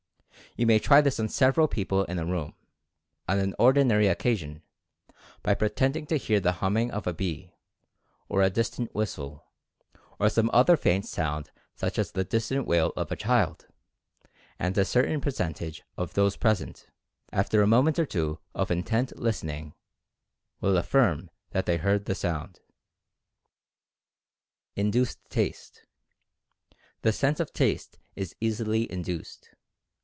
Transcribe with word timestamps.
You 0.57 0.67
may 0.67 0.79
try 0.79 0.99
this 0.99 1.17
on 1.17 1.29
several 1.29 1.69
people 1.69 2.03
in 2.03 2.19
a 2.19 2.25
room, 2.25 2.55
on 3.25 3.39
an 3.39 3.55
ordinary 3.57 4.07
occasion, 4.07 4.61
by 5.43 5.53
pretending 5.53 6.05
to 6.07 6.17
hear 6.17 6.41
the 6.41 6.51
humming 6.59 6.91
of 6.91 7.07
a 7.07 7.13
bee, 7.13 7.53
or 8.27 8.41
a 8.41 8.49
dis 8.49 8.71
tant 8.71 8.93
whistle, 8.93 9.45
or 10.19 10.27
some 10.29 10.49
other 10.51 10.75
faint 10.75 11.05
sound 11.05 11.51
such 11.73 11.97
as 11.97 12.11
the 12.11 12.25
distant 12.25 12.67
wail 12.67 12.91
of 12.97 13.13
a 13.13 13.15
child, 13.15 13.65
and 14.59 14.77
a 14.77 14.83
certain 14.83 15.21
percentage 15.21 15.83
of 15.95 16.15
those 16.15 16.35
present, 16.35 16.89
after 17.31 17.61
a 17.61 17.65
moment 17.67 17.97
or 17.97 18.05
two 18.05 18.39
of 18.53 18.69
intent 18.69 19.17
listen 19.17 19.49
ing, 19.49 19.73
will 20.59 20.75
affirm 20.75 21.29
that 21.51 21.65
they 21.65 21.77
heard 21.77 22.03
the 22.05 22.13
sound. 22.13 22.59
INDUCED 24.75 25.17
TASTE. 25.29 25.85
The 27.03 27.13
sense 27.13 27.39
of 27.39 27.53
taste 27.53 27.99
is 28.17 28.35
easily 28.41 28.91
induced. 28.91 29.51